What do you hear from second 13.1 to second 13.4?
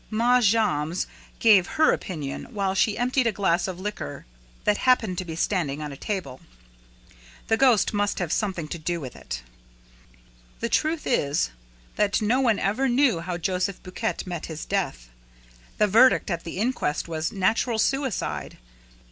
how